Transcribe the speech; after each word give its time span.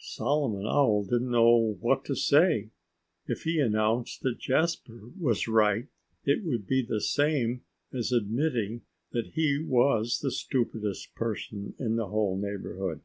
Solomon 0.00 0.66
Owl 0.66 1.04
didn't 1.04 1.30
know 1.30 1.76
what 1.78 2.04
to 2.06 2.16
say. 2.16 2.70
If 3.28 3.42
he 3.44 3.60
announced 3.60 4.22
that 4.22 4.40
Jasper 4.40 5.12
was 5.16 5.46
right 5.46 5.86
it 6.24 6.42
would 6.44 6.66
be 6.66 6.82
the 6.82 7.00
same 7.00 7.62
as 7.92 8.10
admitting 8.10 8.80
that 9.12 9.34
he 9.34 9.60
was 9.62 10.18
the 10.18 10.32
stupidest 10.32 11.14
person 11.14 11.74
in 11.78 11.94
the 11.94 12.08
whole 12.08 12.36
neighborhood. 12.36 13.02